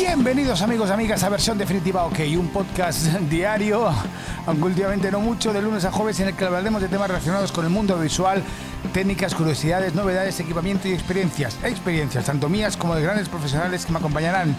[0.00, 3.92] Bienvenidos amigos, amigas a versión definitiva OK, un podcast diario,
[4.46, 7.52] aunque últimamente no mucho, de lunes a jueves en el que hablaremos de temas relacionados
[7.52, 8.42] con el mundo visual,
[8.94, 11.58] técnicas, curiosidades, novedades, equipamiento y experiencias.
[11.62, 14.56] Experiencias, tanto mías como de grandes profesionales que me acompañarán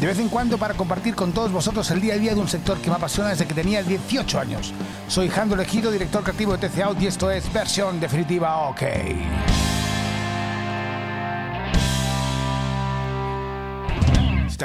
[0.00, 2.48] de vez en cuando para compartir con todos vosotros el día a día de un
[2.48, 4.72] sector que me apasiona desde que tenía 18 años.
[5.08, 8.82] Soy Jando Elegido, director creativo de TC y esto es versión definitiva OK.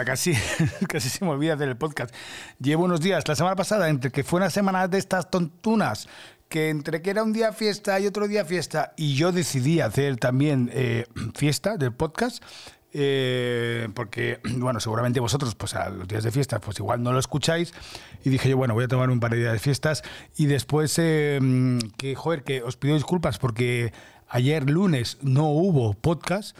[0.05, 0.33] Casi,
[0.87, 2.13] casi se me olvida hacer el podcast.
[2.59, 6.07] Llevo unos días, la semana pasada, entre que fue una semana de estas tontunas,
[6.47, 10.17] que entre que era un día fiesta y otro día fiesta, y yo decidí hacer
[10.17, 12.43] también eh, fiesta del podcast,
[12.91, 17.19] eh, porque, bueno, seguramente vosotros, pues a los días de fiesta, pues igual no lo
[17.19, 17.73] escucháis.
[18.23, 20.03] Y dije yo, bueno, voy a tomar un par de días de fiestas.
[20.37, 21.39] Y después, eh,
[21.97, 23.93] que, joder, que os pido disculpas porque
[24.27, 26.57] ayer lunes no hubo podcast.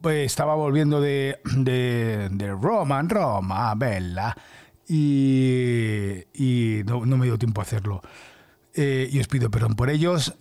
[0.00, 4.36] Pues estaba volviendo de, de, de Roma, Roma, bella.
[4.88, 8.00] Y, y no, me dio tiempo a hacerlo.
[8.74, 10.34] Eh, y os pido perdón por ellos.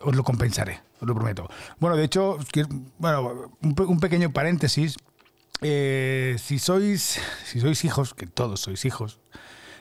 [0.00, 1.48] os lo compensaré, os lo prometo.
[1.78, 2.38] Bueno, de hecho,
[2.98, 4.96] bueno, un pequeño paréntesis.
[5.62, 9.20] Eh, si sois si sois hijos, que todos sois hijos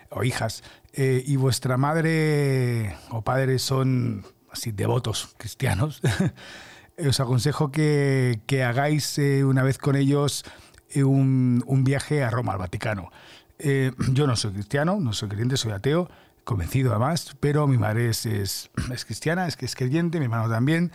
[0.10, 0.64] o hijas,
[0.94, 6.02] eh, y vuestra madre o padre son así devotos cristianos,
[6.98, 10.44] os aconsejo que, que hagáis eh, una vez con ellos
[10.90, 13.12] eh, un, un viaje a Roma, al Vaticano.
[13.60, 16.10] Eh, yo no soy cristiano, no soy creyente, soy ateo,
[16.44, 20.92] convencido además, pero mi madre es, es, es cristiana, es es creyente, mi hermano también.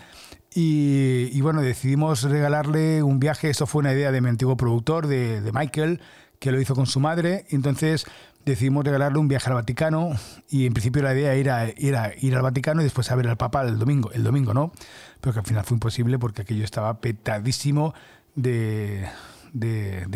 [0.55, 5.07] Y, y bueno, decidimos regalarle un viaje, eso fue una idea de mi antiguo productor,
[5.07, 6.01] de, de Michael,
[6.39, 7.47] que lo hizo con su madre.
[7.51, 8.07] Entonces
[8.45, 10.11] decidimos regalarle un viaje al Vaticano
[10.49, 13.63] y en principio la idea era ir, al Vaticano y después a ver al Papa
[13.63, 14.73] el domingo, el domingo no,
[15.21, 17.95] pero que al final fue imposible porque aquello estaba petadísimo
[18.35, 19.07] de,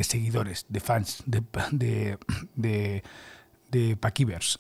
[0.03, 1.43] seguidores, de fans, de,
[2.57, 3.03] de,
[3.71, 4.59] de, Paquivers.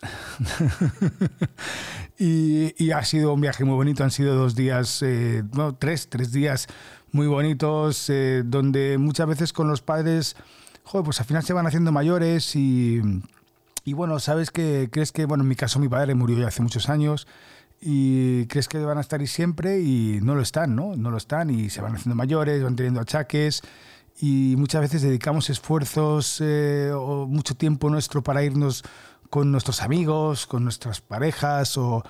[2.18, 6.08] y, y ha sido un viaje muy bonito, han sido dos días, eh, no, tres,
[6.08, 6.66] tres días
[7.12, 10.34] muy bonitos, eh, donde muchas veces con los padres,
[10.84, 13.00] joder, pues al final se van haciendo mayores y,
[13.84, 16.62] y bueno, sabes que crees que, bueno, en mi caso mi padre murió ya hace
[16.62, 17.26] muchos años
[17.80, 20.94] y crees que van a estar ahí siempre y no lo están, ¿no?
[20.96, 23.62] No lo están y se van haciendo mayores, van teniendo achaques
[24.20, 28.84] y muchas veces dedicamos esfuerzos eh, o mucho tiempo nuestro para irnos
[29.30, 32.04] con nuestros amigos, con nuestras parejas o,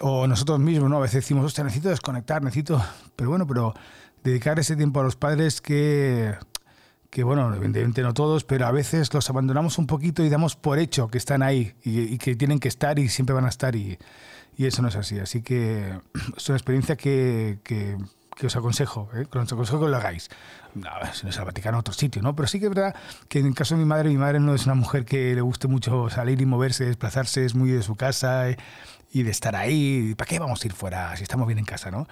[0.00, 0.96] o nosotros mismos, ¿no?
[0.96, 2.82] A veces decimos, hostia, necesito desconectar, necesito...
[3.14, 3.74] Pero bueno, pero
[4.24, 6.34] dedicar ese tiempo a los padres que,
[7.12, 10.78] que bueno, evidentemente no todos, pero a veces los abandonamos un poquito y damos por
[10.78, 13.76] hecho que están ahí y, y que tienen que estar y siempre van a estar
[13.76, 13.98] y,
[14.56, 15.18] y eso no es así.
[15.18, 15.92] Así que
[16.38, 17.98] es una experiencia que, que,
[18.34, 19.26] que os aconsejo, ¿eh?
[19.30, 20.30] que os aconsejo que lo hagáis.
[20.74, 22.34] No, si no es al Vaticano, otro sitio, ¿no?
[22.34, 22.94] Pero sí que es verdad
[23.28, 25.42] que en el caso de mi madre, mi madre no es una mujer que le
[25.42, 28.56] guste mucho salir y moverse, desplazarse, es muy de su casa eh,
[29.12, 30.14] y de estar ahí.
[30.16, 32.08] ¿Para qué vamos a ir fuera si estamos bien en casa, no?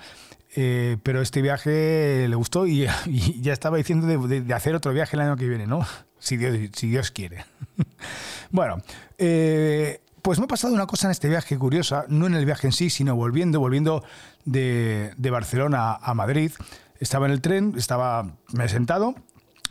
[0.56, 4.74] Eh, pero este viaje le gustó y, y ya estaba diciendo de, de- de hacer
[4.74, 5.86] otro viaje el año que viene, ¿no?
[6.18, 7.44] Si Dios, si Dios quiere.
[8.50, 8.82] bueno,
[9.18, 12.66] eh, pues me ha pasado una cosa en este viaje curiosa, no en el viaje
[12.66, 14.04] en sí, sino volviendo, volviendo
[14.44, 16.52] de, de Barcelona a Madrid.
[16.98, 19.14] Estaba en el tren, estaba, me he sentado,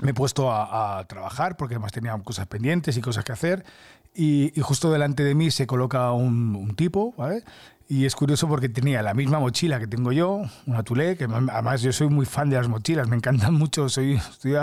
[0.01, 3.63] me he puesto a, a trabajar porque además tenía cosas pendientes y cosas que hacer.
[4.13, 7.43] Y, y justo delante de mí se coloca un, un tipo, ¿vale?
[7.91, 11.81] Y es curioso porque tenía la misma mochila que tengo yo, una Tulé, que además
[11.81, 14.57] yo soy muy fan de las mochilas, me encantan mucho, soy estoy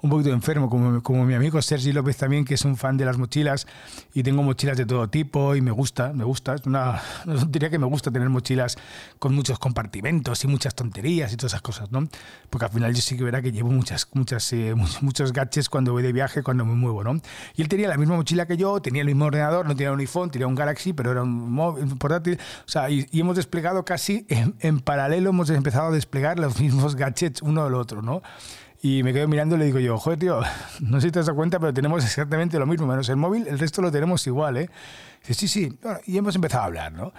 [0.00, 3.04] un poquito enfermo, como, como mi amigo Sergi López también, que es un fan de
[3.04, 3.66] las mochilas,
[4.14, 7.80] y tengo mochilas de todo tipo y me gusta, me gusta, es una, tontería que
[7.80, 8.78] me gusta tener mochilas
[9.18, 12.06] con muchos compartimentos y muchas tonterías y todas esas cosas, ¿no?
[12.48, 15.68] Porque al final yo sí que verá que llevo muchas, muchas, eh, muchos, muchos gadgets
[15.68, 17.20] cuando voy de viaje, cuando me muevo, ¿no?
[17.56, 19.98] Y él tenía la misma mochila que yo, tenía el mismo ordenador, no tenía un
[19.98, 23.34] iPhone, tenía un Galaxy, pero era un móvil un portátil, o sea, y, y hemos
[23.34, 28.02] desplegado casi en, en paralelo, hemos empezado a desplegar los mismos gadgets uno del otro,
[28.02, 28.20] ¿no?
[28.82, 30.42] Y me quedo mirando y le digo yo, joder, tío,
[30.80, 33.46] no sé si te has dado cuenta, pero tenemos exactamente lo mismo, menos el móvil,
[33.46, 34.68] el resto lo tenemos igual, ¿eh?
[35.26, 37.14] Dice, sí, sí, Bueno, y hemos empezado a hablar, ¿no?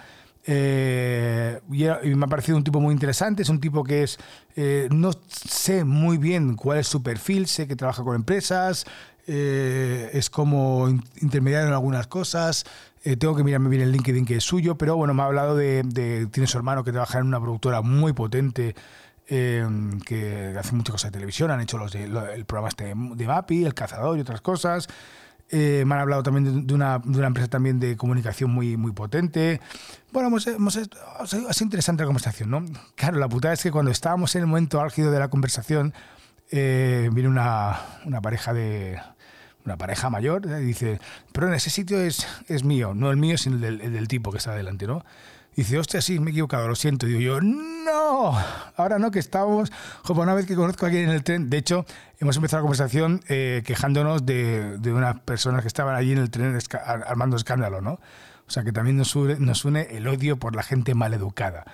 [0.46, 4.18] Eh, y, me ha parecido un tipo muy interesante, es un tipo que es,
[4.56, 8.86] eh, no sé muy bien cuál es su perfil, sé que trabaja con empresas,
[9.28, 12.66] eh, es como in- intermediario en algunas cosas,
[13.04, 15.56] eh, tengo que mirarme bien el LinkedIn que es suyo, pero bueno, me ha hablado
[15.56, 18.76] de, de- tiene su hermano que trabaja en una productora muy potente,
[19.28, 19.68] eh,
[20.06, 22.96] que hace muchas cosas de televisión, han hecho los de- lo- el programa este de,
[23.16, 24.88] de Mapi, El Cazador y otras cosas.
[25.51, 28.92] Eh, me han hablado también de, una, de una empresa también de comunicación muy, muy
[28.92, 29.60] potente.
[30.12, 30.78] Bueno, hemos, hemos-
[31.18, 32.63] ha sido interesante la conversación, ¿no?
[32.96, 35.94] Claro, la putada es que cuando estábamos en el momento álgido de la conversación,
[36.51, 39.00] eh, viene una, una pareja de,
[39.66, 41.00] una pareja mayor, y dice,
[41.31, 44.31] pero ese sitio es, es mío, no el mío, sino el del, el del tipo
[44.31, 45.04] que está delante, ¿no?
[45.56, 47.06] dice, hostia, sí, me he equivocado, lo siento.
[47.06, 47.57] Y digo yo, no,
[47.90, 49.72] ahora no, que estábamos,
[50.04, 51.86] joder, una vez que conozco a alguien en el tren, de hecho,
[52.20, 56.30] hemos empezado la conversación eh, quejándonos de, de, unas personas que estaban allí en el
[56.30, 56.58] tren
[57.06, 58.00] armando escándalo, ¿no?
[58.50, 61.66] O sea, que también nos une, el odio por la gente maleducada.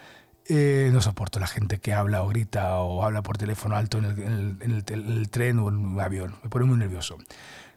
[0.47, 4.05] Eh, no soporto la gente que habla o grita o habla por teléfono alto en
[4.05, 6.35] el, en en el, en el tren o en un avión.
[6.43, 7.17] Me pone muy nervioso.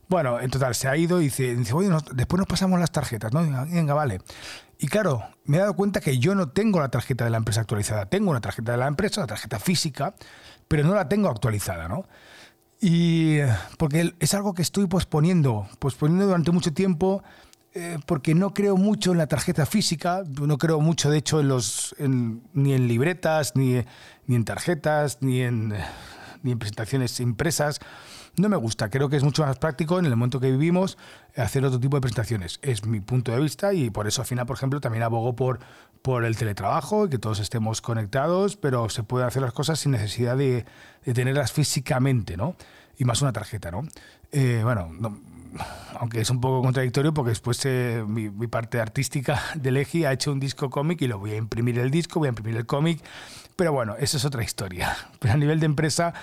[0.09, 3.43] Bueno, en total, se ha ido y dice, oye, después nos pasamos las tarjetas, ¿no?
[3.67, 4.21] Venga, vale.
[4.79, 7.61] Y claro, me he dado cuenta que yo no tengo la tarjeta de la empresa
[7.61, 8.07] actualizada.
[8.07, 10.15] Tengo una tarjeta de la empresa, una tarjeta física,
[10.67, 12.07] pero no la tengo actualizada, ¿no?
[12.81, 13.39] Y
[13.77, 17.23] porque es algo que estoy posponiendo, posponiendo durante mucho tiempo,
[17.75, 21.49] eh, porque no creo mucho en la tarjeta física, no creo mucho, de hecho, en
[21.49, 23.85] los, ni en libretas, ni,
[24.27, 25.75] ni en tarjetas, ni en,
[26.43, 27.81] ni en presentaciones impresas
[28.37, 28.89] no me gusta.
[28.91, 30.97] Creo que es mucho más práctico en el momento que vivimos
[31.37, 32.59] hacer otro tipo de presentaciones.
[32.63, 35.61] Es mi punto de vista y por eso al final, por ejemplo, también abogo por,
[36.03, 39.93] por el teletrabajo y que todos estemos conectados, pero se pueden hacer las cosas sin
[39.93, 40.65] necesidad de,
[41.05, 42.57] tenerlas físicamente, ¿no?
[42.97, 43.87] Y más una tarjeta, ¿no?
[44.33, 45.19] Eh, bueno, no,
[45.99, 50.33] aunque es un poco contradictorio porque después eh, mi, parte artística de Legi ha hecho
[50.33, 53.03] un disco cómic y lo voy a imprimir el disco, voy a imprimir el cómic,
[53.57, 54.97] pero bueno, eso es otra historia.
[55.19, 56.15] Pero a nivel de empresa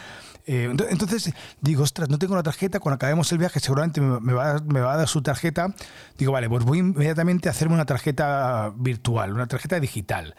[0.47, 4.51] eh, entonces digo, ostras, no tengo la tarjeta, cuando acabemos el viaje seguramente me va,
[4.53, 5.73] a dar su tarjeta.
[6.17, 10.35] Digo, vale, pues voy inmediatamente a hacerme una tarjeta virtual, una tarjeta digital.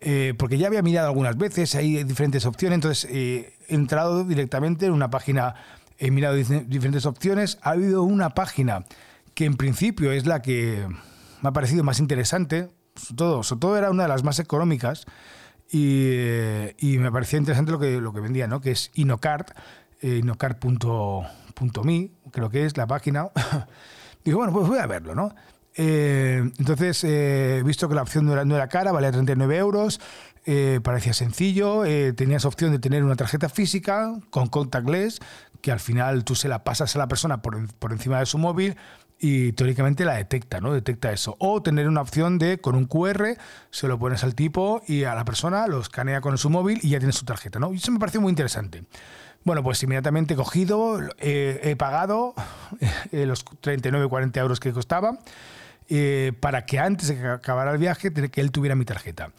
[0.00, 4.92] Eh, porque ya había mirado algunas veces, hay diferentes opciones, entonces he entrado directamente en
[4.92, 5.54] una página,
[5.98, 8.84] he mirado diferentes opciones, ha habido una página
[9.34, 10.86] que en principio es la que
[11.42, 15.06] me ha parecido más interesante, sobre todo, sobre todo era una de las más económicas,
[15.70, 16.12] y,
[16.78, 18.60] y, me parecía interesante lo que, lo que vendía, ¿no?
[18.60, 19.46] que es Inocard,
[20.00, 23.30] eh, inocard.me, creo que es la página.
[24.24, 25.34] Digo, bueno, pues voy a verlo, ¿no?
[25.74, 29.56] Eh, entonces he eh, visto que la opción no era, no era cara, valía 39
[29.56, 30.00] euros,
[30.46, 35.18] eh, parecía sencillo, eh, tenías opción de tener una tarjeta física con contactless,
[35.60, 37.56] que al final tú se la pasas a la persona por,
[37.90, 38.76] encima de su móvil
[39.18, 40.72] y teóricamente la detecta, ¿no?
[40.72, 41.34] Detecta eso.
[41.40, 43.36] O tener una opción de con un QR,
[43.70, 46.90] se lo pones al tipo y a la persona lo escanea con su móvil y
[46.90, 47.72] ya tienes su tarjeta, ¿no?
[47.72, 48.84] Y eso me pareció muy interesante.
[49.42, 52.34] Bueno, pues inmediatamente he cogido, eh, he pagado
[53.10, 55.18] eh, los 39, 40 euros que costaba
[55.88, 59.32] eh, para que antes de que acabara el viaje, que él tuviera mi tarjeta.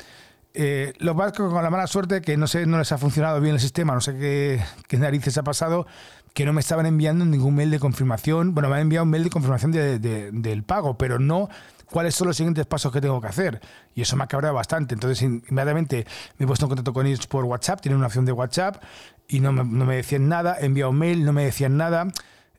[0.60, 3.54] Eh, los vascos con la mala suerte que no sé, no les ha funcionado bien
[3.54, 5.86] el sistema, no sé qué, qué, narices ha pasado,
[6.34, 8.56] que no me estaban enviando ningún mail de confirmación.
[8.56, 11.48] Bueno, me han enviado un mail de confirmación de, de, del pago, pero no
[11.86, 13.62] cuáles son los siguientes pasos que tengo que hacer.
[13.94, 14.96] Y eso me ha cabreado bastante.
[14.96, 16.08] Entonces, inmediatamente
[16.40, 18.82] me he puesto en contacto con ellos por WhatsApp, tienen una opción de WhatsApp
[19.28, 20.58] y no me, no me decían nada.
[20.60, 22.08] He enviado un mail, no me decían nada.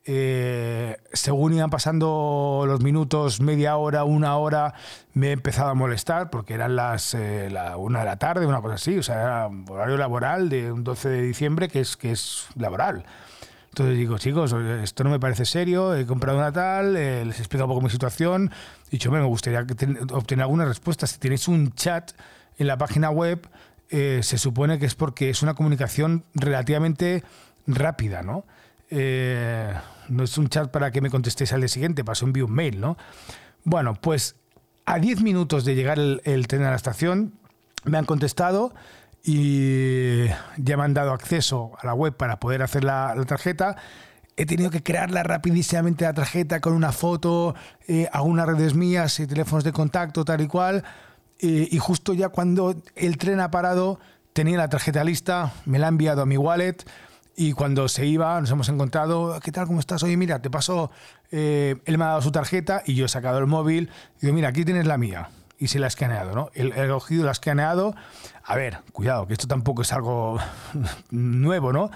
[0.04, 4.74] Eh, según iban pasando los minutos, media hora, una hora,
[5.12, 8.76] me he empezado a molestar porque eran las eh, una de la tarde, una cosa
[8.76, 13.04] así, o sea, horario laboral de un 12 de diciembre que es, que es laboral.
[13.68, 14.52] Entonces digo, chicos,
[14.82, 17.84] esto no me parece serio, he comprado una tal, eh, les he explicado un poco
[17.84, 18.50] mi situación,
[18.88, 21.06] he dicho, me gustaría obtener alguna respuesta.
[21.06, 22.12] Si tenéis un chat
[22.58, 23.46] en la página web,
[23.90, 27.22] eh, se supone que es porque es una comunicación relativamente
[27.66, 28.44] rápida, ¿no?
[28.90, 29.72] Eh,
[30.08, 32.80] no es un chat para que me contestéis al día siguiente, paso envío un mail,
[32.80, 32.96] ¿no?
[33.64, 34.36] Bueno, pues
[34.86, 37.34] a 10 minutos de llegar el, tren a la estación,
[37.84, 38.74] me han contestado
[39.22, 40.26] y
[40.56, 43.76] ya me han dado acceso a la web para poder hacer la, tarjeta.
[44.36, 47.54] He tenido que crearla rapidísimamente la tarjeta con una foto,
[47.86, 50.84] eh, algunas redes mías y teléfonos de contacto, tal y cual.
[51.40, 54.00] Eh, y justo ya cuando el tren ha parado,
[54.32, 56.76] tenía la tarjeta lista, me la ha enviado a mi wallet
[57.40, 59.68] y cuando se iba, nos hemos encontrado, ¿qué tal?
[59.68, 60.02] ¿Cómo estás?
[60.02, 60.90] Oye, mira, te paso,
[61.30, 63.90] eh, él me ha dado su tarjeta y yo he sacado el móvil.
[64.20, 65.30] Digo, mira, aquí tienes la mía.
[65.56, 66.50] Y se la ha escaneado, ¿no?
[66.52, 67.94] Ha cogido, la ha escaneado.
[68.42, 70.40] A ver, cuidado, que esto tampoco es algo
[71.12, 71.92] nuevo, ¿no?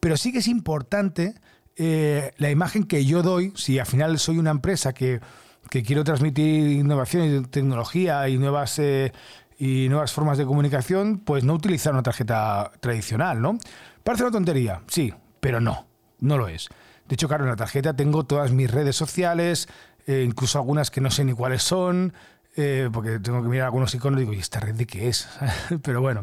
[0.00, 1.34] Pero sí que es importante
[1.76, 5.20] eh, la imagen que yo doy, si al final soy una empresa que,
[5.68, 8.78] que quiero transmitir innovación y tecnología y nuevas...
[8.78, 9.12] Eh,
[9.60, 13.58] y nuevas formas de comunicación, pues no utilizar una tarjeta tradicional, ¿no?
[14.02, 15.86] Parece una tontería, sí, pero no,
[16.18, 16.68] no lo es.
[17.06, 19.68] De hecho, claro, en la tarjeta tengo todas mis redes sociales,
[20.06, 22.14] eh, incluso algunas que no sé ni cuáles son,
[22.56, 25.28] eh, porque tengo que mirar algunos iconos y digo, ¿y esta red de qué es?
[25.82, 26.22] pero bueno.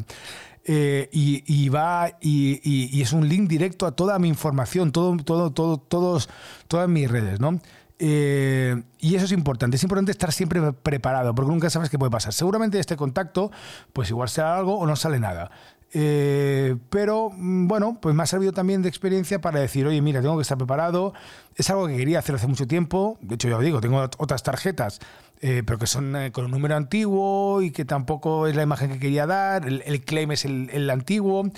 [0.65, 5.51] Eh, y, va y, y, es un link directo a toda mi información, todo, todo,
[5.51, 6.27] todo, todos,
[6.67, 7.61] todas mis redes, ¿no?
[7.99, 12.11] Eh, y eso es importante, es importante estar siempre preparado, porque nunca sabes qué puede
[12.11, 12.33] pasar.
[12.33, 13.51] Seguramente este contacto,
[13.93, 15.49] pues igual sea algo o no sale nada.
[15.93, 20.21] Eh, pero mm, bueno, pues me ha servido también de experiencia para decir, oye, mira,
[20.21, 21.13] tengo que estar preparado.
[21.55, 23.17] Es algo que quería hacer hace mucho tiempo.
[23.21, 24.99] De hecho, ya os digo, tengo otras tarjetas,
[25.41, 28.99] eh, pero que son con un número antiguo y que tampoco es la imagen que
[28.99, 29.65] quería dar.
[29.67, 31.49] El, claim es el, antiguo.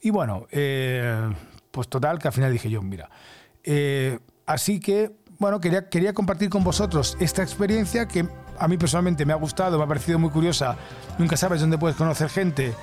[0.00, 0.46] Y bueno,
[1.70, 3.10] pues total, que al final dije yo, mira.
[4.46, 9.32] así que, bueno, quería, quería compartir con vosotros esta experiencia que a mí personalmente me
[9.32, 10.76] ha gustado, me ha parecido muy curiosa.
[11.18, 12.74] Nunca sabes dónde puedes conocer gente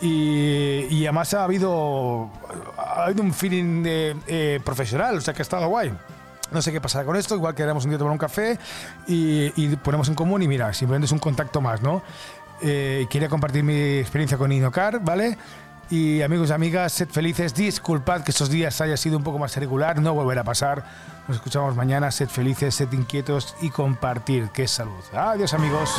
[0.00, 2.30] y, además ha habido,
[2.76, 5.92] ha habido un feeling eh, profesional, o sea que ha estado guay.
[6.50, 8.58] No sé qué pasará con esto, igual quedaremos un día a tomar un café
[9.06, 12.02] y, ponemos en común y mira, simplemente es un contacto más, ¿no?
[12.62, 15.36] Eh, quería compartir mi experiencia con Inocar, ¿vale?
[15.90, 19.56] Y amigos y amigas, sed felices, disculpad que estos días haya sido un poco más
[19.56, 20.84] irregular, no volverá a pasar.
[21.26, 25.02] Nos escuchamos mañana, sed felices, sed inquietos y compartir, es salud.
[25.14, 25.90] Adiós amigos.